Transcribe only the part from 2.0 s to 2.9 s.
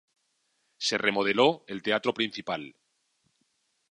Principal.